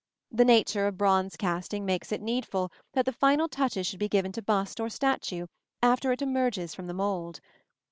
The 0.31 0.45
nature 0.45 0.87
of 0.87 0.97
bronze 0.97 1.35
casting 1.37 1.85
makes 1.85 2.11
it 2.11 2.23
needful 2.23 2.71
that 2.93 3.05
the 3.05 3.13
final 3.13 3.47
touches 3.47 3.85
should 3.85 3.99
be 3.99 4.09
given 4.09 4.31
to 4.31 4.41
bust 4.41 4.79
or 4.79 4.89
statue 4.89 5.45
after 5.83 6.11
it 6.11 6.23
emerges 6.23 6.73
from 6.73 6.87
the 6.87 6.95
mould. 6.95 7.39